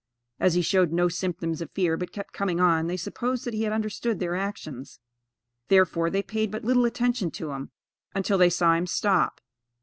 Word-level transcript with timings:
As 0.39 0.55
he 0.55 0.63
showed 0.63 0.91
no 0.91 1.09
symptoms 1.09 1.61
of 1.61 1.69
fear, 1.73 1.95
but 1.95 2.11
kept 2.11 2.33
coming 2.33 2.59
on, 2.59 2.87
they 2.87 2.97
supposed 2.97 3.45
that 3.45 3.53
he 3.53 3.65
had 3.65 3.71
understood 3.71 4.17
their 4.17 4.35
actions; 4.35 4.99
therefore, 5.67 6.09
they 6.09 6.23
paid 6.23 6.49
but 6.49 6.63
little 6.65 6.85
attention 6.85 7.29
to 7.29 7.51
him, 7.51 7.69
until 8.15 8.39
they 8.39 8.49
saw 8.49 8.73
him 8.73 8.87
stop. 8.87 9.41